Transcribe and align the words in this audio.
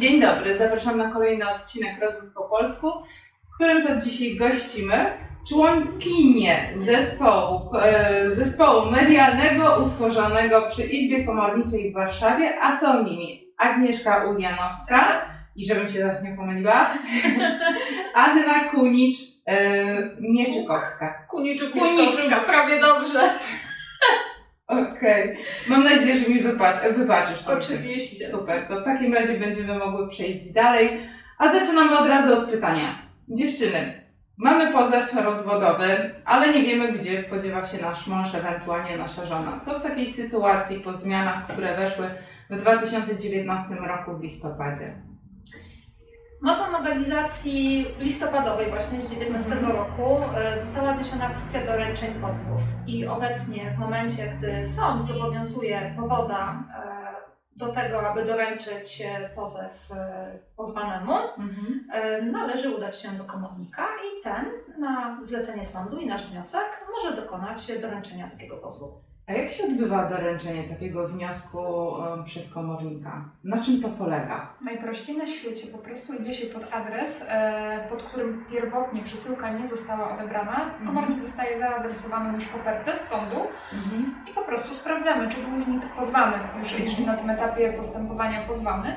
Dzień 0.00 0.20
dobry, 0.20 0.56
zapraszam 0.56 0.98
na 0.98 1.10
kolejny 1.10 1.50
odcinek 1.50 2.00
Rozmów 2.00 2.34
po 2.34 2.42
polsku, 2.42 2.92
w 3.52 3.54
którym 3.54 3.86
to 3.86 4.00
dzisiaj 4.00 4.36
gościmy 4.36 5.06
członkinie 5.48 6.74
zespołu, 6.80 7.76
e, 7.76 8.34
zespołu 8.34 8.90
medialnego 8.90 9.84
utworzonego 9.84 10.68
przy 10.70 10.82
Izbie 10.82 11.24
Komorniczej 11.24 11.90
w 11.90 11.94
Warszawie, 11.94 12.60
a 12.60 12.76
są 12.76 13.04
nimi 13.04 13.44
Agnieszka 13.58 14.24
Ulianowska 14.24 15.24
i 15.56 15.66
żebym 15.66 15.88
się 15.88 15.98
teraz 15.98 16.22
nie 16.22 16.36
pomyliła, 16.36 16.90
Anna 18.14 18.64
Kunicz, 18.70 19.16
e, 19.46 19.56
Mieczykowska. 20.20 21.26
Kuniczu. 21.30 21.70
Kuniczu, 21.70 22.22
prawie 22.46 22.80
dobrze. 22.80 23.30
Okej, 24.70 25.36
mam 25.68 25.84
nadzieję, 25.84 26.18
że 26.18 26.28
mi 26.28 26.42
wybaczysz. 26.96 27.42
to. 27.42 27.52
Oczywiście. 27.52 28.30
Super, 28.30 28.66
to 28.68 28.80
w 28.80 28.84
takim 28.84 29.14
razie 29.14 29.34
będziemy 29.34 29.78
mogły 29.78 30.08
przejść 30.08 30.52
dalej. 30.52 31.00
A 31.38 31.52
zaczynamy 31.52 31.98
od 31.98 32.08
razu 32.08 32.38
od 32.38 32.50
pytania. 32.50 32.98
Dziewczyny, 33.28 34.04
mamy 34.38 34.72
pozew 34.72 35.14
rozwodowy, 35.14 36.14
ale 36.24 36.52
nie 36.52 36.62
wiemy, 36.62 36.92
gdzie 36.92 37.22
podziewa 37.22 37.64
się 37.64 37.82
nasz 37.82 38.06
mąż, 38.06 38.34
ewentualnie 38.34 38.96
nasza 38.96 39.26
żona. 39.26 39.60
Co 39.60 39.78
w 39.78 39.82
takiej 39.82 40.12
sytuacji 40.12 40.80
po 40.80 40.92
zmianach, 40.92 41.46
które 41.46 41.76
weszły 41.76 42.10
w 42.50 42.56
2019 42.60 43.74
roku 43.74 44.16
w 44.16 44.22
listopadzie? 44.22 44.94
Mocą 46.42 46.72
nowelizacji 46.72 47.86
listopadowej 47.98 48.70
właśnie 48.70 49.00
z 49.02 49.06
2019 49.06 49.52
Mhm. 49.52 49.76
roku 49.76 50.24
e, 50.36 50.56
została 50.58 50.94
zniesiona 50.94 51.28
fikcja 51.34 51.66
doręczeń 51.66 52.20
pozwów 52.20 52.60
i 52.86 53.06
obecnie 53.06 53.70
w 53.70 53.78
momencie, 53.78 54.32
gdy 54.38 54.66
sąd 54.66 55.02
zobowiązuje 55.04 55.94
powoda 56.00 56.64
e, 56.76 57.00
do 57.56 57.72
tego, 57.72 58.10
aby 58.10 58.24
doręczyć 58.24 59.02
e, 59.02 59.28
pozew 59.28 59.88
pozwanemu, 60.56 61.12
Mhm. 61.38 62.30
należy 62.32 62.76
udać 62.76 63.02
się 63.02 63.08
do 63.12 63.24
komornika 63.24 63.86
i 63.86 64.22
ten 64.24 64.46
na 64.78 65.18
zlecenie 65.22 65.66
sądu 65.66 65.98
i 65.98 66.06
nasz 66.06 66.26
wniosek 66.26 66.86
może 66.96 67.16
dokonać 67.22 67.80
doręczenia 67.80 68.30
takiego 68.30 68.56
pozwu. 68.56 69.00
A 69.30 69.32
jak 69.32 69.50
się 69.50 69.64
odbywa 69.64 70.04
doręczenie 70.08 70.64
takiego 70.64 71.08
wniosku 71.08 71.58
przez 72.24 72.54
komornika? 72.54 73.24
Na 73.44 73.64
czym 73.64 73.82
to 73.82 73.88
polega? 73.88 74.46
Najprościej 74.64 75.16
na 75.16 75.26
świecie 75.26 75.66
po 75.66 75.78
prostu 75.78 76.14
idzie 76.14 76.34
się 76.34 76.46
pod 76.46 76.62
adres, 76.74 77.24
e, 77.28 77.86
pod 77.90 78.02
którym 78.02 78.44
pierwotnie 78.50 79.02
przesyłka 79.02 79.50
nie 79.50 79.68
została 79.68 80.14
odebrana. 80.16 80.60
Komornik 80.86 81.20
dostaje 81.22 81.58
zaadresowaną 81.58 82.34
już 82.34 82.48
kopertę 82.48 82.96
z 82.96 83.00
sądu 83.00 83.36
Mhm. 83.72 84.14
i 84.30 84.34
po 84.34 84.42
prostu 84.42 84.74
sprawdzamy, 84.74 85.28
czy 85.28 85.40
dłużnik 85.42 85.82
pozwany, 85.98 86.36
już 86.58 86.78
jeszcze 86.80 87.02
na 87.02 87.16
tym 87.16 87.30
etapie 87.30 87.72
postępowania 87.72 88.40
pozwany, 88.48 88.94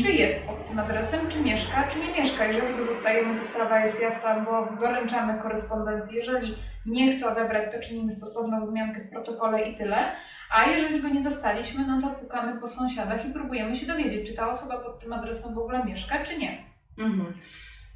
czy 0.00 0.12
jest 0.12 0.46
pod 0.46 0.68
tym 0.68 0.78
adresem, 0.78 1.20
czy 1.28 1.40
mieszka, 1.40 1.84
czy 1.92 1.98
nie 1.98 2.12
mieszka. 2.22 2.46
Jeżeli 2.46 2.76
go 2.76 2.84
zostajemy, 2.86 3.38
to 3.38 3.44
sprawa 3.44 3.80
jest 3.80 4.00
jasna, 4.02 4.40
bo 4.40 4.68
doręczamy 4.80 5.38
korespondencję. 5.42 6.18
Jeżeli 6.18 6.54
nie 6.86 7.16
chce 7.16 7.32
odebrać, 7.32 7.72
to 7.72 7.80
czynimy 7.80 8.12
stosowną 8.12 8.60
wzmiankę 8.60 9.00
w 9.00 9.10
protokole 9.10 9.62
i 9.62 9.74
tyle. 9.74 10.12
A 10.50 10.64
jeżeli 10.70 11.02
go 11.02 11.08
nie 11.08 11.22
zastaliśmy, 11.22 11.86
no 11.86 12.00
to 12.00 12.10
pukamy 12.14 12.60
po 12.60 12.68
sąsiadach 12.68 13.26
i 13.26 13.32
próbujemy 13.32 13.76
się 13.76 13.86
dowiedzieć, 13.86 14.28
czy 14.28 14.34
ta 14.34 14.50
osoba 14.50 14.78
pod 14.78 15.00
tym 15.00 15.12
adresem 15.12 15.54
w 15.54 15.58
ogóle 15.58 15.84
mieszka, 15.84 16.24
czy 16.24 16.38
nie. 16.38 16.64
Mhm. 16.98 17.34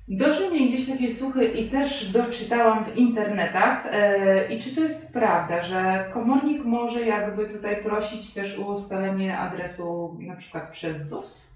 Doszły 0.08 0.50
mnie 0.50 0.69
gdzieś 0.69 0.91
takie 0.91 1.12
słuchy 1.12 1.45
i 1.45 1.70
też 1.70 2.12
doczytałam 2.12 2.84
w 2.84 2.97
internetach. 2.97 3.86
E, 3.86 4.53
I 4.55 4.58
czy 4.62 4.75
to 4.75 4.80
jest 4.80 5.12
prawda, 5.12 5.64
że 5.64 6.11
komornik 6.12 6.64
może 6.64 7.00
jakby 7.00 7.48
tutaj 7.48 7.83
prosić 7.83 8.34
też 8.34 8.58
o 8.58 8.62
ustalenie 8.62 9.39
adresu 9.39 10.17
na 10.20 10.36
przykład 10.36 10.70
przez 10.70 11.08
ZUS? 11.08 11.48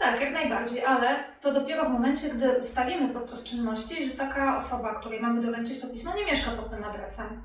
Tak, 0.00 0.20
jak 0.20 0.32
najbardziej, 0.32 0.84
ale 0.84 1.24
to 1.40 1.52
dopiero 1.52 1.84
w 1.84 1.92
momencie, 1.92 2.28
gdy 2.28 2.58
ustalimy 2.58 3.14
podczas 3.14 3.44
czynności, 3.44 4.04
że 4.06 4.14
taka 4.14 4.58
osoba, 4.58 4.94
której 4.94 5.20
mamy 5.20 5.42
doręczyć 5.42 5.80
to 5.80 5.88
pismo, 5.88 6.14
nie 6.14 6.26
mieszka 6.26 6.50
pod 6.50 6.70
tym 6.70 6.84
adresem. 6.84 7.42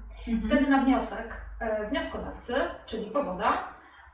Wtedy 0.48 0.68
na 0.70 0.82
wniosek 0.82 1.28
e, 1.60 1.88
wnioskodawcy, 1.90 2.56
czyli 2.86 3.06
powoda, 3.12 3.64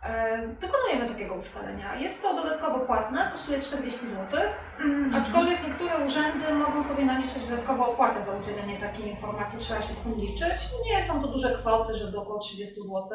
e, 0.04 0.48
dokonujemy 0.48 1.10
takiego 1.10 1.36
ustalenia. 1.36 1.96
Jest 1.96 2.22
to 2.22 2.34
dodatkowo 2.34 2.80
płatne, 2.80 3.30
kosztuje 3.32 3.60
40 3.60 4.06
zł, 4.06 4.40
mm, 4.80 5.16
aczkolwiek 5.16 5.68
niektóre 5.68 6.06
urzędy 6.06 6.54
mogą 6.54 6.84
sobie 6.84 7.06
naliczyć 7.06 7.46
dodatkową 7.46 7.86
opłatę 7.86 8.22
za 8.24 8.32
udzielenie 8.38 8.80
takiej 8.80 9.08
informacji, 9.10 9.60
trzeba 9.60 9.82
się 9.82 9.94
z 9.94 10.00
tym 10.00 10.16
liczyć. 10.16 10.70
Nie 10.92 11.02
są 11.04 11.22
to 11.22 11.28
duże 11.28 11.58
kwoty, 11.58 11.96
żeby 11.96 12.18
około 12.18 12.40
30 12.40 12.76
zł. 12.82 13.10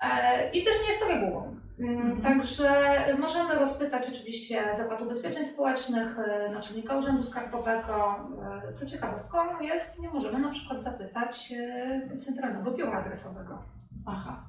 E, 0.00 0.50
I 0.50 0.64
też 0.64 0.74
nie 0.82 0.88
jest 0.88 1.00
to 1.00 1.08
regułą. 1.08 1.56
Mm, 1.78 1.96
Mhm. 2.00 2.22
Także 2.22 2.70
możemy 3.18 3.54
rozpytać 3.54 4.08
oczywiście 4.08 4.74
Zakład 4.76 5.02
Ubezpieczeń 5.02 5.44
Społecznych, 5.44 6.18
e, 6.18 6.50
Naczelnika 6.50 6.96
Urzędu 6.96 7.22
Skarbowego. 7.22 8.14
E, 8.68 8.72
Co 8.74 8.86
ciekawostką 8.86 9.38
jest, 9.60 10.00
nie 10.02 10.08
możemy 10.08 10.38
na 10.38 10.50
przykład 10.50 10.82
zapytać 10.82 11.52
Centralnego 12.18 12.70
Biura 12.70 12.98
Adresowego. 12.98 13.62
Aha. 14.06 14.42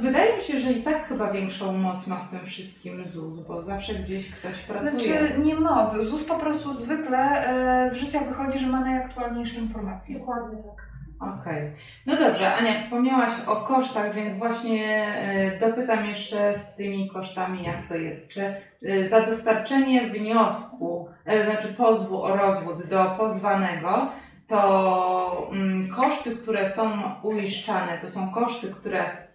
Wydaje 0.00 0.36
mi 0.36 0.42
się, 0.42 0.60
że 0.60 0.72
i 0.72 0.82
tak 0.82 1.04
chyba 1.06 1.32
większą 1.32 1.72
moc 1.72 2.06
ma 2.06 2.16
w 2.16 2.30
tym 2.30 2.46
wszystkim 2.46 3.06
ZUS, 3.06 3.46
bo 3.46 3.62
zawsze 3.62 3.94
gdzieś 3.94 4.30
ktoś 4.30 4.62
pracuje. 4.62 4.90
Znaczy 4.90 5.38
nie 5.38 5.54
moc. 5.54 5.92
ZUS 5.94 6.24
po 6.24 6.34
prostu 6.38 6.72
zwykle 6.72 7.44
z 7.90 7.94
życia 7.94 8.20
wychodzi, 8.20 8.58
że 8.58 8.66
ma 8.66 8.80
najaktualniejsze 8.80 9.56
informacje. 9.60 10.18
Dokładnie 10.18 10.62
tak. 10.62 10.86
Okej. 11.20 11.72
No 12.06 12.16
dobrze, 12.16 12.54
Ania, 12.54 12.78
wspomniałaś 12.78 13.32
o 13.46 13.56
kosztach, 13.56 14.14
więc 14.14 14.34
właśnie 14.34 15.06
e, 15.06 15.58
dopytam 15.60 16.06
jeszcze 16.06 16.54
z 16.54 16.74
tymi 16.74 17.10
kosztami, 17.10 17.64
jak 17.64 17.88
to 17.88 17.94
jest. 17.94 18.28
Czy 18.28 18.54
e, 18.82 19.08
za 19.08 19.20
dostarczenie 19.20 20.06
wniosku, 20.06 21.08
e, 21.24 21.44
znaczy 21.44 21.68
pozwu 21.74 22.22
o 22.22 22.36
rozwód 22.36 22.86
do 22.86 23.14
pozwanego, 23.18 24.08
to 24.48 25.48
mm, 25.52 25.94
koszty, 25.94 26.36
które 26.36 26.70
są 26.70 26.90
uiszczane, 27.22 27.98
to 27.98 28.10
są 28.10 28.30
koszty, 28.30 28.70
które 28.70 29.25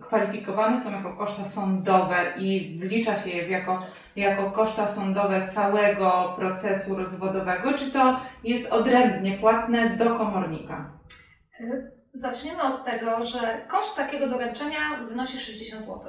kwalifikowane 0.00 0.80
są 0.80 0.92
jako 0.92 1.16
koszta 1.16 1.44
sądowe 1.44 2.32
i 2.36 2.78
wlicza 2.80 3.16
się 3.18 3.30
je 3.30 3.48
jako, 3.48 3.86
jako 4.16 4.50
koszta 4.50 4.88
sądowe 4.88 5.48
całego 5.54 6.32
procesu 6.36 6.94
rozwodowego, 6.94 7.72
czy 7.74 7.90
to 7.90 8.20
jest 8.44 8.72
odrębnie 8.72 9.38
płatne 9.38 9.90
do 9.90 10.14
komornika? 10.16 10.90
E, 11.60 11.96
Zaczniemy 12.12 12.62
od 12.62 12.84
tego, 12.84 13.24
że 13.24 13.60
koszt 13.68 13.96
takiego 13.96 14.28
doręczenia 14.28 14.78
wynosi 15.08 15.38
60 15.38 15.82
zł. 15.84 16.00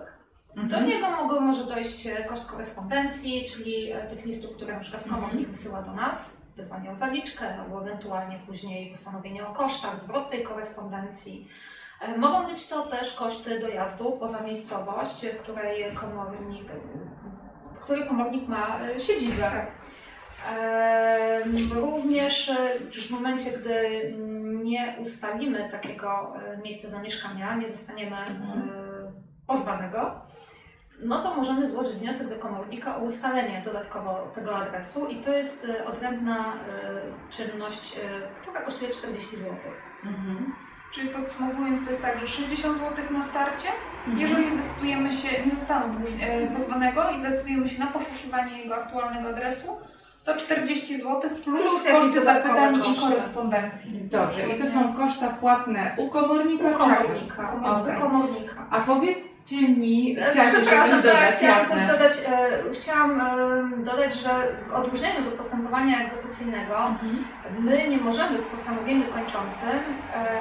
Do 0.55 0.61
Mhm. 0.61 0.85
niego 0.85 1.11
mogą, 1.11 1.39
może 1.39 1.63
dojść 1.65 2.07
e, 2.07 2.23
koszt 2.23 2.51
korespondencji, 2.51 3.45
czyli 3.53 3.91
e, 3.91 4.07
tych 4.07 4.25
listów, 4.25 4.55
które 4.55 4.73
na 4.73 4.79
przykład 4.79 5.03
Mhm. 5.03 5.21
komornik 5.21 5.49
wysyła 5.49 5.81
do 5.81 5.93
nas, 5.93 6.41
wezwanie 6.57 6.91
o 6.91 6.95
zaliczkę, 6.95 7.55
albo 7.59 7.81
ewentualnie 7.81 8.39
później 8.47 8.91
postanowienie 8.91 9.47
o 9.47 9.53
kosztach, 9.53 9.99
zwrot 9.99 10.29
tej 10.31 10.43
korespondencji. 10.43 11.47
E, 12.01 12.17
Mogą 12.17 12.47
być 12.47 12.67
to 12.67 12.87
też 12.87 13.13
koszty 13.13 13.59
dojazdu 13.59 14.11
poza 14.19 14.41
miejscowość, 14.41 15.25
w 15.25 15.37
której 15.43 15.95
komornik, 15.95 16.67
w 17.75 17.79
której 17.79 18.07
komornik 18.07 18.47
ma 18.47 18.79
e, 18.79 18.99
siedzibę. 19.01 19.65
Em, 20.49 21.73
Również 21.75 22.49
e, 22.49 22.55
już 22.95 23.07
w 23.07 23.11
momencie, 23.11 23.51
gdy 23.51 23.89
nie 24.63 24.95
ustalimy 25.01 25.69
takiego 25.71 26.33
e, 26.45 26.57
miejsca 26.57 26.89
zamieszkania, 26.89 27.55
nie 27.55 27.69
zostaniemy 27.69 28.17
Mhm. 28.17 28.69
e, 28.69 29.11
pozwanego, 29.47 30.21
no 30.99 31.23
to 31.23 31.33
możemy 31.35 31.67
złożyć 31.67 31.93
wniosek 31.95 32.29
do 32.29 32.35
komornika 32.39 32.97
o 32.97 32.99
ustalenie 32.99 33.61
dodatkowo 33.65 34.31
tego 34.35 34.55
adresu 34.55 35.07
i 35.07 35.15
to 35.23 35.31
jest 35.31 35.65
e, 35.69 35.85
odrębna 35.85 36.53
e, 36.53 37.31
czynność, 37.31 37.97
e, 37.97 38.01
która 38.41 38.61
kosztuje 38.61 38.91
40 38.91 39.37
zł. 39.37 39.51
Mhm. 40.05 40.55
Czyli 40.91 41.09
podsumowując, 41.09 41.85
to 41.85 41.89
jest 41.89 42.01
tak, 42.01 42.19
że 42.19 42.27
60 42.27 42.77
zł 42.77 43.05
na 43.11 43.23
starcie. 43.23 43.67
Mhm. 44.07 44.17
Jeżeli 44.17 44.51
zdecydujemy 44.51 45.13
się, 45.13 45.45
nie 45.45 45.55
zastanów 45.55 45.95
e, 46.21 46.47
pozwanego 46.47 47.09
i 47.09 47.19
zdecydujemy 47.19 47.69
się 47.69 47.79
na 47.79 47.87
poszukiwanie 47.87 48.57
jego 48.57 48.75
aktualnego 48.75 49.29
adresu, 49.29 49.77
to 50.23 50.37
40 50.37 50.97
zł 50.97 51.21
plus, 51.43 51.83
koszty 51.91 52.23
zapytań 52.23 52.75
i 52.75 52.99
korespondencji. 52.99 53.91
Dobrze, 54.03 54.47
i 54.47 54.59
to 54.59 54.67
są 54.67 54.93
koszta 54.93 55.29
płatne 55.29 55.95
u 55.97 56.09
komornika? 56.09 56.67
U 56.67 56.71
czy- 56.71 56.77
komornika. 56.77 57.53
Okej. 57.53 57.97
U 57.97 58.01
komornika. 58.01 58.67
A 58.71 58.79
powiedzcie 58.79 59.26
mi, 59.55 60.19
E, 60.19 60.25
coś 60.25 60.35
tak, 60.35 60.91
dodać, 61.03 61.35
chciałam 61.35 61.65
coś 61.65 61.87
dodać. 61.87 62.13
E, 62.27 62.73
chciałam 62.73 63.21
e, 63.21 63.85
dodać, 63.85 64.15
że 64.15 64.29
w 64.69 64.73
odróżnieniu 64.73 65.25
do 65.25 65.31
postępowania 65.31 66.01
egzekucyjnego 66.01 66.77
Mhm. 66.77 67.25
my 67.59 67.87
nie 67.89 67.97
możemy 67.97 68.39
w 68.39 68.45
postanowieniu 68.45 69.13
kończącym 69.13 69.79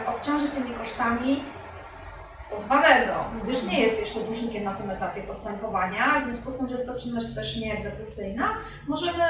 obciążyć 0.06 0.50
tymi 0.50 0.70
kosztami 0.70 1.44
pozwanego, 2.50 3.12
gdyż 3.44 3.62
nie 3.62 3.80
jest 3.80 4.00
jeszcze 4.00 4.20
dłużnikiem 4.20 4.64
na 4.64 4.74
tym 4.74 4.90
etapie 4.90 5.22
postępowania, 5.22 6.20
w 6.20 6.22
związku 6.24 6.50
z 6.50 6.56
tym, 6.56 6.66
że 6.66 6.72
jest 6.72 6.86
to 6.86 7.00
czynność 7.00 7.34
też 7.34 7.56
nieegzekucyjna, 7.56 8.48
możemy 8.88 9.22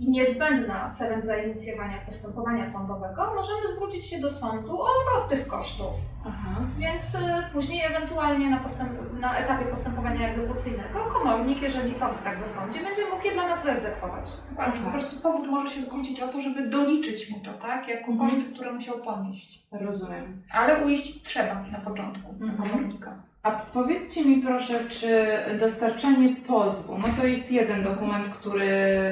i 0.00 0.10
niezbędna 0.10 0.90
celem 0.90 1.22
zainicjowania 1.22 1.98
postępowania 2.06 2.66
sądowego, 2.66 3.32
możemy 3.34 3.68
zwrócić 3.76 4.06
się 4.06 4.18
do 4.20 4.30
sądu 4.30 4.82
o 4.82 4.88
zwrot 5.02 5.28
tych 5.28 5.46
kosztów. 5.46 5.92
Aha. 6.26 6.60
Więc 6.78 7.14
y, 7.14 7.18
później 7.52 7.84
ewentualnie 7.86 8.50
na, 8.50 8.56
postęp- 8.60 9.20
na 9.20 9.36
etapie 9.38 9.64
postępowania 9.64 10.28
egzekucyjnego 10.28 10.98
komornik, 11.12 11.62
jeżeli 11.62 11.94
sąd 11.94 12.24
tak 12.24 12.38
zasądzi, 12.38 12.80
będzie 12.80 13.02
mógł 13.10 13.24
je 13.24 13.32
dla 13.32 13.48
nas 13.48 13.64
wyegzekwować. 13.64 14.30
Dokładnie, 14.50 14.80
po 14.80 14.90
prostu 14.90 15.16
powód 15.20 15.46
może 15.48 15.74
się 15.74 15.82
zwrócić 15.82 16.20
o 16.20 16.28
to, 16.28 16.40
żeby 16.40 16.68
doliczyć 16.68 17.30
mu 17.30 17.40
to, 17.40 17.52
tak? 17.52 17.88
Jako 17.88 18.12
Mhm. 18.12 18.30
koszty, 18.30 18.52
które 18.54 18.72
musiał 18.72 18.98
ponieść. 18.98 19.62
Rozumiem. 19.72 20.42
Ale 20.52 20.84
ujść 20.84 21.22
trzeba 21.22 21.54
na 21.72 21.78
początku 21.78 22.34
Mhm. 22.40 22.56
komornika. 22.70 23.12
A 23.42 23.50
powiedzcie 23.50 24.24
mi 24.24 24.36
proszę, 24.42 24.74
czy 24.90 25.26
dostarczenie 25.60 26.36
pozwu, 26.36 26.98
no 26.98 27.04
to 27.20 27.26
jest 27.26 27.52
jeden 27.52 27.82
dokument, 27.82 28.28
który 28.28 28.68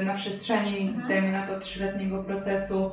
na 0.06 0.14
przestrzeni, 0.14 0.80
Mhm. 0.88 1.08
dajmy 1.08 1.32
na 1.32 1.46
to, 1.46 1.60
trzyletniego 1.60 2.24
procesu 2.24 2.90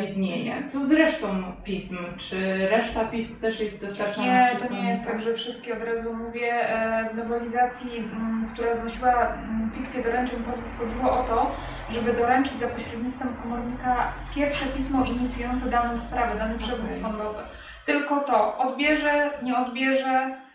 widnieje. 0.00 0.68
Co 0.68 0.86
z 0.86 0.92
resztą 0.92 1.26
pism? 1.64 1.98
Czy 2.16 2.68
reszta 2.68 3.04
pism 3.04 3.40
też 3.40 3.60
jest 3.60 3.80
dostarczana 3.80 4.26
Nie, 4.26 4.56
przez 4.56 4.68
to 4.68 4.74
nie 4.74 4.88
jest 4.88 5.06
tak, 5.06 5.22
że 5.22 5.34
wszystkie 5.34 5.74
od 5.76 5.82
razu 5.84 6.14
mówię. 6.16 6.52
e, 6.52 7.10
W 7.12 7.16
nowelizacji, 7.16 7.90
mm, 7.98 8.48
która 8.52 8.74
znosiła 8.76 9.12
mm, 9.12 9.70
fikcję 9.74 10.02
doręczeń 10.02 10.38
pozwów, 10.42 10.78
chodziło 10.78 11.18
o 11.20 11.22
to, 11.24 11.50
żeby 11.90 12.12
doręczyć 12.12 12.60
za 12.60 12.66
pośrednictwem 12.68 13.28
komornika 13.42 14.12
pierwsze 14.34 14.66
pismo 14.66 15.04
inicjujące 15.04 15.70
daną 15.70 15.96
sprawę, 15.98 16.38
dany 16.38 16.58
przewód 16.58 16.84
Okej. 16.86 16.98
sądowy. 17.00 17.38
Tylko 17.86 18.20
to 18.20 18.58
odbierze, 18.58 19.30
nie 19.42 19.56
odbierze, 19.58 20.08
e, 20.08 20.45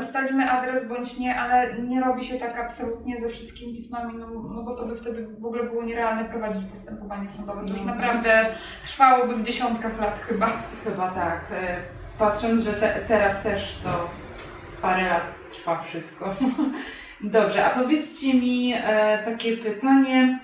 ustalimy 0.00 0.50
adres 0.50 0.88
bądź 0.88 1.18
nie, 1.18 1.40
ale 1.40 1.78
nie 1.82 2.00
robi 2.00 2.24
się 2.24 2.38
tak 2.38 2.58
absolutnie 2.58 3.20
ze 3.20 3.28
wszystkimi 3.28 3.74
pismami, 3.74 4.14
no, 4.18 4.26
no 4.54 4.62
bo 4.62 4.76
to 4.76 4.86
by 4.86 4.96
wtedy 4.96 5.26
w 5.40 5.46
ogóle 5.46 5.64
było 5.64 5.82
nierealne 5.84 6.24
prowadzić 6.24 6.64
postępowanie 6.70 7.28
sądowe. 7.28 7.60
To 7.60 7.68
już 7.68 7.80
No. 7.80 7.94
naprawdę 7.94 8.46
trwałoby 8.86 9.36
w 9.36 9.42
dziesiątkach 9.42 10.00
lat 10.00 10.18
chyba. 10.28 10.50
Chyba 10.84 11.10
tak. 11.10 11.40
E, 11.52 11.76
Patrząc, 12.18 12.62
że 12.62 12.72
te, 12.72 13.00
teraz 13.08 13.42
też 13.42 13.80
to 13.84 14.10
parę 14.82 15.08
lat 15.08 15.22
trwa 15.52 15.82
wszystko. 15.82 16.34
Dobrze, 17.20 17.66
a 17.66 17.70
powiedzcie 17.82 18.34
mi 18.34 18.74
e, 18.76 19.18
takie 19.24 19.56
pytanie. 19.56 20.38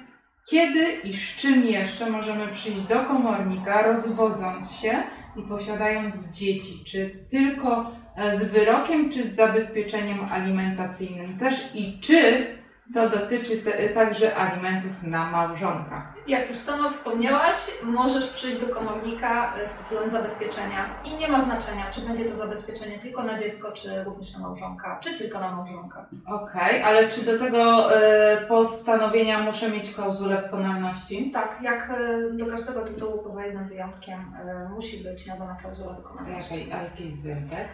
Kiedy 0.50 0.92
i 0.92 1.16
z 1.16 1.20
czym 1.36 1.64
jeszcze 1.64 2.10
możemy 2.10 2.48
przyjść 2.48 2.80
do 2.80 3.00
komornika, 3.00 3.82
rozwodząc 3.82 4.72
się 4.72 5.02
i 5.36 5.42
posiadając 5.42 6.28
dzieci? 6.28 6.84
Czy 6.84 7.10
tylko 7.30 7.90
e, 8.16 8.36
z 8.36 8.44
wyrokiem, 8.44 9.10
czy 9.10 9.22
z 9.22 9.36
zabezpieczeniem 9.36 10.18
alimentacyjnym 10.30 11.38
też? 11.38 11.70
I 11.74 12.00
czy 12.00 12.46
to 12.94 13.10
dotyczy 13.10 13.56
te, 13.56 13.88
także 13.88 14.36
alimentów 14.36 15.02
na 15.02 15.30
małżonka? 15.30 16.14
Jak 16.26 16.48
już 16.50 16.58
sama 16.58 16.90
wspomniałaś, 16.90 17.56
możesz 17.82 18.26
przyjść 18.28 18.58
do 18.58 18.74
komornika 18.74 19.52
z 19.66 19.72
tytułem 19.72 20.10
zabezpieczenia 20.10 20.88
i 21.04 21.14
nie 21.16 21.28
ma 21.28 21.40
znaczenia, 21.40 21.84
czy 21.90 22.00
będzie 22.00 22.24
to 22.24 22.34
zabezpieczenie 22.34 22.98
tylko 22.98 23.22
na 23.22 23.38
dziecko, 23.38 23.72
czy 23.72 24.04
również 24.04 24.34
na 24.34 24.40
małżonka, 24.40 24.98
czy 25.00 25.18
tylko 25.18 25.40
na 25.40 25.50
małżonka. 25.56 26.06
Okej, 26.26 26.82
ale 26.82 27.08
czy 27.08 27.22
do 27.22 27.38
tego 27.38 27.94
e, 27.96 28.36
postanowienia 28.46 29.38
muszę 29.40 29.70
mieć 29.70 29.94
klauzulę 29.94 30.42
wykonalności? 30.42 31.30
Tak, 31.30 31.58
jak 31.62 31.90
e, 31.90 32.30
do 32.32 32.46
każdego 32.46 32.80
tytułu, 32.82 33.18
poza 33.22 33.44
jednym 33.46 33.68
wyjątkiem, 33.68 34.20
e, 34.48 34.68
musi 34.68 35.04
być 35.04 35.26
nadana 35.26 35.56
klauzula 35.60 35.92
wykonalności. 35.92 36.54
Jakiej, 36.58 36.72
a 36.72 36.82
jaki 36.82 37.08
jest 37.08 37.22
wyjątek? 37.22 37.68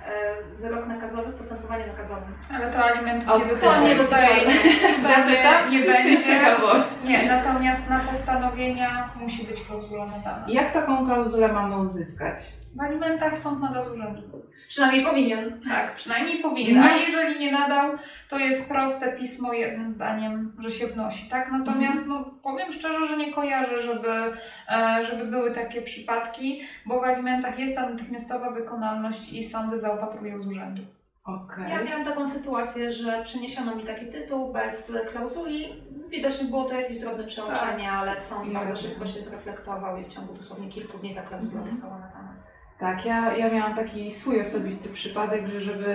Wyrok 0.60 0.86
nakazowy 0.86 1.32
w 1.32 1.34
postępowaniu 1.34 1.86
nakazowym. 1.86 2.34
Ale 2.54 2.72
to 2.72 2.84
alimentów 2.84 3.28
nie 3.28 3.48
to 3.48 3.54
dotyczy. 3.54 3.82
nie 3.84 3.96
Tutaj 3.96 4.46
Zapytam 5.02 5.70
nie 5.70 5.80
będzie. 5.80 6.24
ciekawości. 6.24 7.08
Nie, 7.08 7.26
natomiast 7.28 7.88
na 7.88 7.98
postanowienia 8.38 9.10
musi 9.20 9.46
być 9.46 9.60
klauzula 9.60 10.06
nadana. 10.06 10.46
Jak 10.48 10.72
taką 10.72 11.06
klauzulę 11.06 11.52
mamy 11.52 11.78
uzyskać? 11.78 12.40
W 12.74 12.80
alimentach 12.80 13.38
sąd 13.38 13.60
nada 13.60 13.84
z 13.84 13.92
urzędu. 13.92 14.22
Przynajmniej 14.68 15.04
powinien. 15.04 15.60
Tak, 15.68 15.94
przynajmniej 15.94 16.42
powinien. 16.42 16.76
No. 16.76 16.90
A 16.90 16.96
jeżeli 16.96 17.38
nie 17.38 17.52
nadał, 17.52 17.90
to 18.28 18.38
jest 18.38 18.68
proste 18.68 19.12
pismo 19.12 19.52
jednym 19.52 19.90
zdaniem, 19.90 20.52
że 20.58 20.70
się 20.70 20.86
wnosi, 20.86 21.28
tak? 21.28 21.52
Natomiast 21.52 22.06
no, 22.06 22.24
powiem 22.42 22.72
szczerze, 22.72 23.06
że 23.08 23.16
nie 23.16 23.32
kojarzę, 23.32 23.82
żeby, 23.82 24.12
e, 24.70 25.04
żeby 25.04 25.24
były 25.24 25.54
takie 25.54 25.82
przypadki, 25.82 26.60
bo 26.86 27.00
w 27.00 27.04
alimentach 27.04 27.58
jest 27.58 27.74
ta 27.76 27.90
natychmiastowa 27.90 28.50
wykonalność 28.50 29.32
i 29.32 29.44
sądy 29.44 29.78
zaopatrują 29.78 30.42
z 30.42 30.46
urzędu. 30.46 30.82
Okej. 31.24 31.70
Ja 31.70 31.84
miałam 31.84 32.04
taką 32.04 32.26
sytuację, 32.26 32.92
że 32.92 33.24
przyniesiono 33.24 33.76
mi 33.76 33.84
taki 33.84 34.06
tytuł 34.06 34.52
bez 34.52 34.92
klauzuli. 35.12 35.82
Widocznie 36.10 36.48
było 36.48 36.64
to 36.64 36.74
jakieś 36.80 36.98
drobne 36.98 37.24
przeoczenie, 37.24 37.90
ale 37.92 38.18
sąd 38.18 38.50
I 38.50 38.54
bardzo 38.54 38.76
szybko 38.76 39.06
się 39.06 39.22
zreflektował 39.22 39.98
i 39.98 40.04
w 40.04 40.08
ciągu 40.08 40.34
dosłownie 40.34 40.68
kilku 40.68 40.98
dni 40.98 41.14
ta 41.14 41.22
klauzula 41.22 41.52
Mhm. 41.52 41.70
została 41.72 41.94
nadana. 41.98 42.28
Tak, 42.78 43.06
ja, 43.06 43.36
ja 43.36 43.50
miałam 43.50 43.74
taki 43.76 44.12
swój 44.12 44.40
osobisty 44.40 44.88
przypadek, 44.88 45.48
że 45.48 45.60
żeby 45.60 45.86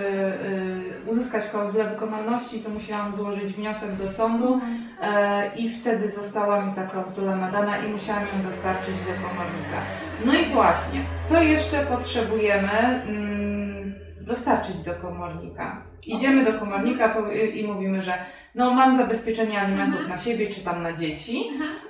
y, 1.05 1.11
uzyskać 1.11 1.49
klauzulę 1.49 1.83
wykonalności, 1.89 2.59
to 2.59 2.69
musiałam 2.69 3.15
złożyć 3.15 3.53
wniosek 3.53 3.95
do 3.95 4.11
sądu 4.11 4.59
e, 5.01 5.55
i 5.55 5.73
wtedy 5.73 6.11
została 6.11 6.65
mi 6.65 6.73
ta 6.73 6.87
klauzula 6.87 7.35
nadana 7.35 7.77
i 7.77 7.89
musiałam 7.91 8.23
ją 8.23 8.49
dostarczyć 8.49 8.95
do 8.95 9.13
komornika. 9.29 9.79
No 10.25 10.33
i 10.33 10.53
właśnie, 10.53 11.01
co 11.23 11.41
jeszcze 11.41 11.85
potrzebujemy 11.85 12.71
mm, 12.71 13.52
dostarczyć 14.23 14.75
do 14.75 14.93
komornika? 14.95 15.81
Idziemy 16.05 16.43
do 16.51 16.59
komornika 16.59 17.15
i 17.53 17.67
mówimy, 17.67 18.01
że 18.01 18.13
no 18.55 18.73
mam 18.73 18.97
zabezpieczenie 18.97 19.61
alimentów 19.61 19.99
Mhm. 20.01 20.09
na 20.09 20.17
siebie 20.17 20.49
czy 20.49 20.61
tam 20.61 20.83
na 20.83 20.93
dzieci, 20.93 21.43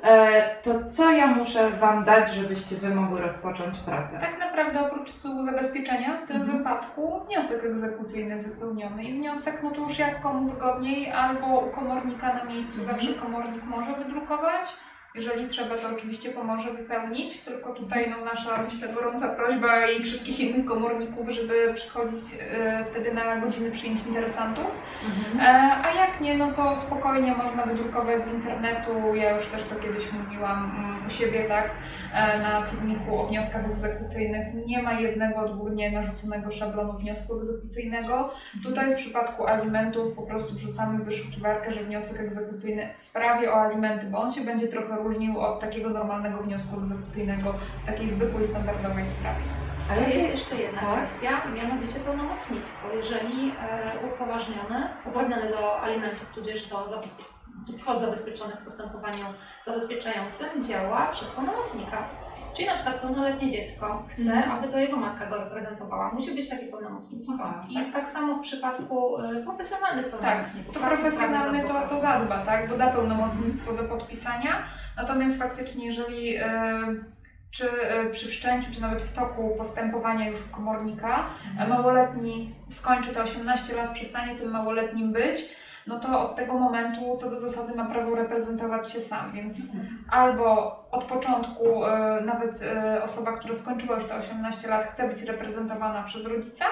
e, 0.04 0.56
to 0.64 0.72
co 0.92 1.12
ja 1.12 1.28
muszę 1.28 1.70
Wam 1.72 2.04
dać, 2.06 2.32
żebyście 2.34 2.76
Wy 2.76 2.96
mogły 2.96 3.22
rozpocząć 3.22 3.80
pracę? 3.80 4.20
Tak 4.20 4.40
naprawdę 4.40 4.82
oprócz 4.88 5.12
tytułu 5.14 5.46
zabezpieczenia, 5.46 6.18
w 6.18 6.28
tym 6.28 6.42
Mhm. 6.42 6.58
wypadku 6.58 7.26
wniosek 7.26 7.64
egzekucyjny 7.66 8.44
wypełniony. 8.44 9.04
I 9.04 9.14
wniosek, 9.14 9.60
no 9.64 9.72
to 9.72 9.82
już 9.82 10.00
jak 10.00 10.22
komu 10.22 10.50
wygodniej, 10.52 11.12
albo 11.12 11.60
u 11.60 11.70
komornika 11.72 12.34
na 12.34 12.44
miejscu, 12.44 12.80
Mhm. 12.80 12.88
zawsze 13.00 13.14
komornik 13.14 13.64
może 13.64 13.94
wydrukować. 13.96 14.70
Jeżeli 15.16 15.48
trzeba, 15.48 15.78
to 15.78 15.88
oczywiście 15.96 16.30
pomoże 16.30 16.74
wypełnić, 16.74 17.40
tylko 17.40 17.74
tutaj 17.74 18.10
no, 18.10 18.26
nasza, 18.26 18.64
myślę, 18.64 18.94
gorąca 18.94 19.30
prośba 19.30 19.88
i 19.88 20.04
wszystkich 20.04 20.40
innych 20.40 20.66
komorników, 20.66 21.30
żeby 21.30 21.74
przychodzić 21.76 22.24
e, 22.40 22.86
wtedy 22.92 23.14
na 23.14 23.36
godziny 23.36 23.72
przyjęć 23.72 24.06
interesantów. 24.08 24.66
Mhm. 25.06 25.40
E, 25.40 25.78
a 25.86 25.94
jak 25.94 26.22
nie, 26.22 26.38
no 26.38 26.52
to 26.52 26.76
spokojnie 26.76 27.36
można 27.36 27.64
wydrukować 27.64 28.26
z 28.26 28.34
internetu. 28.34 29.16
Ja 29.16 29.38
już 29.38 29.48
też 29.48 29.64
to 29.64 29.76
kiedyś 29.76 30.12
mówiłam 30.12 30.72
mm, 30.78 31.03
u 31.08 31.10
siebie, 31.10 31.44
tak, 31.44 31.70
e, 32.14 32.40
na 32.40 32.66
filmiku 32.66 33.20
o 33.20 33.28
wnioskach 33.28 33.66
egzekucyjnych. 33.72 34.48
Nie 34.68 34.82
ma 34.84 34.94
jednego 34.94 35.40
odgórnie 35.40 35.92
narzuconego 35.92 36.52
szablonu 36.52 37.00
wniosku 37.00 37.40
egzekucyjnego. 37.40 38.34
Tutaj 38.64 38.96
w 38.96 38.98
przypadku 38.98 39.48
alimentów 39.48 40.16
po 40.16 40.22
prostu 40.22 40.56
wrzucamy 40.56 41.04
wyszukiwarkę, 41.04 41.74
że 41.74 41.84
wniosek 41.84 42.20
egzekucyjny 42.20 42.90
w 42.98 43.02
sprawie 43.02 43.52
o 43.52 43.62
alimenty, 43.62 44.06
bo 44.06 44.18
on 44.22 44.34
się 44.34 44.42
będzie 44.42 44.68
trochę 44.68 44.96
różnił 44.98 45.40
od 45.40 45.60
takiego 45.60 45.90
normalnego 45.90 46.44
wniosku 46.44 46.80
egzekucyjnego 46.80 47.54
w 47.84 47.86
takiej 47.86 48.10
zwykłej, 48.10 48.48
standardowej 48.48 49.06
sprawie. 49.08 49.73
Ale 49.92 50.02
jest 50.02 50.16
jakie- 50.16 50.32
jeszcze 50.32 50.56
jedna 50.56 50.82
tak? 50.82 50.98
kwestia, 51.06 51.30
mianowicie 51.56 52.00
pełnomocnictwo. 52.00 52.88
Jeżeli 52.94 53.52
e, 53.62 53.92
upoważniony, 54.14 54.90
uprawniony 55.06 55.50
do 55.52 55.82
alimentów, 55.82 56.30
tudzież 56.36 56.68
do 56.68 56.76
zabezpie- 56.78 57.34
kwot 57.82 58.02
zabezpieczonych 58.02 58.56
w 58.56 58.64
postępowaniu 58.64 59.26
zabezpieczającym 59.64 60.64
działa 60.64 61.08
przez 61.12 61.30
pełnomocnika. 61.30 61.98
Czyli 62.56 62.68
na 62.68 62.74
przykład 62.76 62.96
pełnoletnie 62.96 63.52
dziecko 63.52 64.04
chce, 64.10 64.34
Mhm. 64.34 64.52
aby 64.52 64.68
to 64.68 64.78
jego 64.78 64.98
matka 64.98 65.26
go 65.26 65.38
reprezentowała. 65.38 66.12
Musi 66.14 66.36
być 66.36 66.50
takie 66.50 66.66
pełnomocnictwo. 66.68 67.34
Aha, 67.44 67.66
I 67.70 67.92
tak 67.94 68.10
samo 68.10 68.36
w 68.36 68.42
przypadku 68.42 69.18
e, 69.22 69.44
profesjonalnych 69.44 70.12
Tak, 70.12 70.20
pełnomocników. 70.20 70.74
to 70.74 70.80
radców 70.82 71.00
profesjonalny 71.02 71.62
to, 71.62 71.68
to 71.68 71.74
adwokatów. 71.74 72.02
zadba, 72.02 72.46
tak, 72.46 72.70
bo 72.70 72.78
da 72.78 72.88
pełnomocnictwo 72.92 73.74
do 73.74 73.84
podpisania. 73.84 74.64
Natomiast 74.98 75.40
faktycznie, 75.40 75.86
jeżeli 75.86 76.36
e, 76.36 76.46
czy 77.54 77.72
e, 77.72 78.10
przy 78.10 78.28
wszczęciu, 78.28 78.72
czy 78.72 78.82
nawet 78.82 79.02
w 79.02 79.16
toku 79.16 79.56
postępowania 79.58 80.30
już 80.30 80.40
komornika 80.52 81.26
e, 81.60 81.68
małoletni 81.68 82.56
skończy 82.72 83.14
te 83.14 83.24
18 83.24 83.76
lat, 83.76 83.94
przestanie 83.94 84.36
tym 84.36 84.52
małoletnim 84.52 85.14
być, 85.14 85.50
no 85.88 86.00
to 86.00 86.30
od 86.30 86.36
tego 86.36 86.54
momentu 86.54 87.18
co 87.20 87.30
do 87.30 87.40
zasady 87.40 87.76
ma 87.76 87.86
prawo 87.86 88.16
reprezentować 88.16 88.92
się 88.92 89.02
sam, 89.02 89.32
więc 89.32 89.58
albo 90.12 90.80
od 90.92 91.04
początku 91.04 91.86
e, 91.86 92.22
nawet 92.26 92.64
osoba, 93.04 93.38
która 93.38 93.54
skończyła 93.54 93.96
już 93.96 94.06
te 94.06 94.16
18 94.16 94.68
lat 94.68 94.88
chce 94.94 95.10
być 95.10 95.22
reprezentowana 95.22 96.04
przez 96.04 96.26
rodzica, 96.26 96.66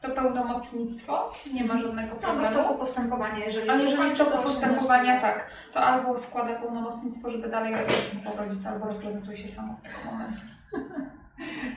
to 0.00 0.10
pełnomocnictwo, 0.10 1.32
nie 1.52 1.64
ma 1.64 1.78
żadnego 1.78 2.14
w 2.14 2.18
problemu. 2.18 2.56
toku 2.56 2.78
postępowania, 2.78 3.44
jeżeli 3.44 3.70
A 3.70 3.74
jeżeli 3.74 4.12
w 4.12 4.18
toku 4.18 4.30
to 4.30 4.38
18 4.38 4.42
postępowania 4.42 5.20
tak, 5.20 5.50
to 5.72 5.80
albo 5.80 6.18
składa 6.18 6.54
pełnomocnictwo, 6.54 7.30
żeby 7.30 7.48
dalej 7.48 7.74
reprezentował 7.74 8.46
rodzica, 8.48 8.70
albo 8.70 8.86
reprezentuje 8.86 9.36
się 9.36 9.48
sam 9.48 9.70
od 9.70 9.82
tego 9.82 9.96
momentu. 10.12 10.42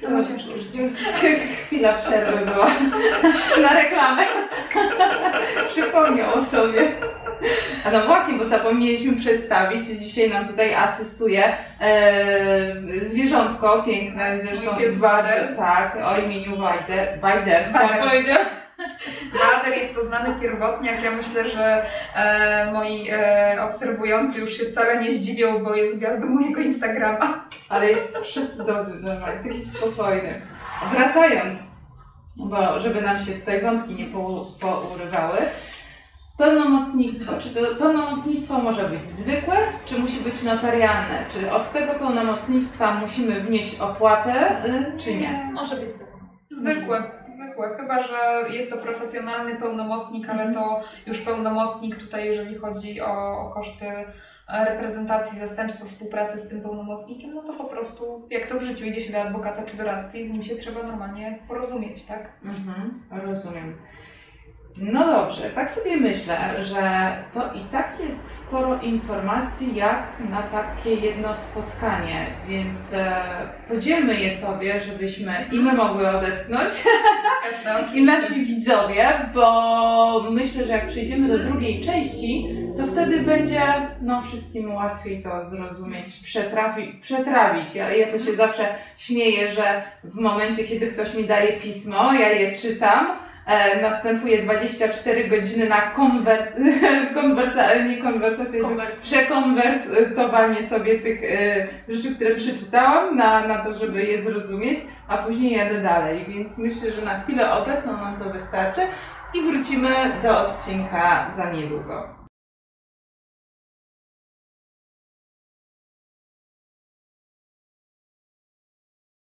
To 0.01 0.09
ma 0.09 0.23
ciężkie 0.23 0.57
życie. 0.57 0.89
Chwila 1.65 1.93
przerwy 1.93 2.45
była 2.45 2.67
na 3.63 3.73
reklamę. 3.73 4.25
Przypomniał 5.67 6.33
o 6.33 6.43
sobie. 6.43 6.91
A 7.85 7.91
no 7.91 8.05
właśnie, 8.05 8.33
bo 8.33 8.45
zapomnieliśmy 8.45 9.15
przedstawić, 9.15 9.85
dzisiaj 9.85 10.29
nam 10.29 10.47
tutaj 10.47 10.73
asystuje 10.75 11.43
e, 11.81 12.75
zwierzątko 13.05 13.83
piękne, 13.83 14.39
zresztą 14.43 14.75
pies 14.75 14.97
bardzo, 14.97 15.55
tak, 15.57 15.97
o 16.05 16.17
imieniu 16.21 16.57
Wajder, 16.57 17.19
Wajder, 17.19 17.71
Wajder. 17.71 18.09
powiedzieć. 18.09 18.37
Bader 19.33 19.77
jest 19.79 19.95
to 19.95 20.05
znany 20.05 20.39
pierwotniak. 20.41 21.03
Ja 21.03 21.11
myślę, 21.11 21.49
że 21.49 21.85
e, 22.15 22.71
moi 22.71 23.09
e, 23.11 23.57
obserwujący 23.63 24.39
już 24.39 24.57
się 24.57 24.65
wcale 24.65 25.03
nie 25.03 25.13
zdziwią, 25.13 25.63
bo 25.63 25.75
jest 25.75 25.97
gwiazdą 25.97 26.27
mojego 26.27 26.61
Instagrama. 26.61 27.45
ale 27.69 27.91
jest 27.91 28.17
przecudowny 28.21 28.95
normalnie, 28.95 29.49
taki 29.49 29.65
spokojny. 29.65 30.41
Wracając, 30.91 31.63
bo 32.35 32.79
żeby 32.79 33.01
nam 33.01 33.25
się 33.25 33.31
tutaj 33.31 33.61
wątki 33.61 33.95
nie 33.95 34.05
pou- 34.05 34.45
pourywały, 34.61 35.37
pełnomocnictwo. 36.41 37.37
Czy 37.39 37.49
to 37.49 37.75
pełnomocnictwo 37.79 38.57
może 38.57 38.83
być 38.83 39.05
zwykłe, 39.05 39.57
czy 39.85 39.99
musi 39.99 40.19
być 40.19 40.43
notarialne? 40.43 41.25
Czy 41.29 41.51
od 41.51 41.71
tego 41.71 41.93
pełnomocnictwa 41.93 42.93
musimy 42.93 43.41
wnieść 43.41 43.79
opłatę, 43.79 44.65
y, 44.65 44.97
czy 44.97 45.15
nie? 45.15 45.49
Może 45.53 45.75
być 45.75 45.93
zwykły. 45.93 46.21
Zwykłe, 46.51 47.11
zwykłe. 47.29 47.77
Chyba, 47.77 48.03
że 48.03 48.43
jest 48.49 48.69
to 48.69 48.77
profesjonalny 48.77 49.55
pełnomocnik, 49.55 50.29
ale 50.29 50.53
to 50.53 50.81
już 51.07 51.21
pełnomocnik 51.21 51.95
tutaj, 51.95 52.25
jeżeli 52.25 52.55
chodzi 52.55 53.01
o, 53.01 53.39
o 53.39 53.51
koszty 53.53 53.85
e, 53.85 54.65
reprezentacji, 54.65 55.39
zastępstwa, 55.39 55.85
współpracy 55.85 56.37
z 56.37 56.49
tym 56.49 56.61
pełnomocnikiem, 56.61 57.33
no 57.33 57.43
to 57.43 57.53
po 57.53 57.63
prostu 57.63 58.27
jak 58.29 58.47
to 58.47 58.59
w 58.59 58.63
życiu 58.63 58.85
idzie 58.85 59.01
się 59.01 59.11
do 59.11 59.21
adwokata 59.21 59.63
czy 59.63 59.77
doradcy 59.77 60.19
i 60.19 60.27
z 60.27 60.31
nim 60.31 60.43
się 60.43 60.55
trzeba 60.55 60.83
normalnie 60.83 61.39
porozumieć, 61.47 62.05
tak? 62.05 62.29
Mhm, 62.45 63.01
rozumiem. 63.11 63.75
No 64.77 65.07
dobrze, 65.07 65.49
tak 65.49 65.71
sobie 65.71 65.97
myślę, 65.97 66.37
że 66.63 67.15
to 67.33 67.53
i 67.53 67.59
tak 67.71 67.97
jest 67.99 68.39
sporo 68.39 68.79
informacji 68.81 69.75
jak 69.75 70.03
na 70.29 70.41
takie 70.41 70.95
jedno 70.95 71.35
spotkanie, 71.35 72.25
więc 72.47 72.93
e, 72.93 73.21
podzielmy 73.67 74.19
je 74.19 74.37
sobie, 74.37 74.81
żebyśmy 74.81 75.45
i 75.51 75.59
my 75.59 75.73
mogły 75.73 76.09
odetchnąć, 76.09 76.73
i 77.95 78.03
nasi 78.03 78.45
widzowie, 78.45 79.29
bo 79.33 80.27
myślę, 80.31 80.65
że 80.65 80.73
jak 80.73 80.87
przejdziemy 80.87 81.37
do 81.37 81.43
drugiej 81.43 81.81
części, 81.81 82.47
to 82.77 82.87
wtedy 82.87 83.19
będzie 83.19 83.61
no, 84.01 84.21
wszystkim 84.21 84.73
łatwiej 84.73 85.23
to 85.23 85.45
zrozumieć, 85.45 86.05
przetrawi, 86.23 86.99
przetrawić. 87.01 87.75
Ja, 87.75 87.95
ja 87.95 88.07
to 88.07 88.19
się 88.25 88.35
zawsze 88.35 88.65
śmieję, 88.97 89.53
że 89.53 89.81
w 90.03 90.15
momencie, 90.15 90.63
kiedy 90.63 90.87
ktoś 90.87 91.13
mi 91.13 91.23
daje 91.23 91.53
pismo, 91.53 92.13
ja 92.13 92.29
je 92.29 92.57
czytam, 92.57 93.07
następuje 93.81 94.43
24 94.43 95.29
godziny 95.29 95.69
na 95.69 95.81
konwer, 95.81 96.53
konwersa, 97.15 97.75
nie 97.75 97.97
konwersację, 97.97 98.63
przekonwertowanie 99.03 100.67
sobie 100.67 100.99
tych 100.99 101.23
e, 101.23 101.67
rzeczy, 101.89 102.15
które 102.15 102.35
przeczytałam, 102.35 103.17
na, 103.17 103.47
na 103.47 103.63
to, 103.63 103.77
żeby 103.77 104.03
je 104.03 104.21
zrozumieć, 104.21 104.79
a 105.07 105.17
później 105.17 105.57
jadę 105.57 105.81
dalej. 105.81 106.25
Więc 106.27 106.57
myślę, 106.57 106.91
że 106.91 107.01
na 107.01 107.19
chwilę 107.19 107.51
obecną 107.51 107.97
nam 107.97 108.15
to 108.19 108.29
wystarczy 108.29 108.81
i 109.33 109.41
wrócimy 109.41 109.89
do 110.23 110.39
odcinka 110.39 111.31
za 111.37 111.51
niedługo. 111.51 112.20